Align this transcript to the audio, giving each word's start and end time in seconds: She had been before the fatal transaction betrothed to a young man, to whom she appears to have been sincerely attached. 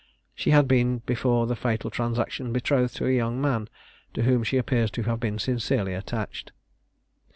She 0.33 0.49
had 0.49 0.67
been 0.67 1.03
before 1.05 1.45
the 1.45 1.55
fatal 1.55 1.91
transaction 1.91 2.51
betrothed 2.51 2.95
to 2.95 3.05
a 3.05 3.11
young 3.15 3.39
man, 3.39 3.69
to 4.15 4.23
whom 4.23 4.43
she 4.43 4.57
appears 4.57 4.89
to 4.89 5.03
have 5.03 5.19
been 5.19 5.37
sincerely 5.37 5.93
attached. 5.93 6.51